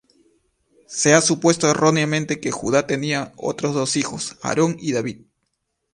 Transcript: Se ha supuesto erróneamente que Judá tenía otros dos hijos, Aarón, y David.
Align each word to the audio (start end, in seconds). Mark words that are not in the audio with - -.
Se 0.87 1.13
ha 1.13 1.21
supuesto 1.21 1.69
erróneamente 1.69 2.39
que 2.39 2.49
Judá 2.49 2.87
tenía 2.87 3.33
otros 3.35 3.75
dos 3.75 3.95
hijos, 3.97 4.35
Aarón, 4.41 4.77
y 4.79 4.93
David. 4.93 5.21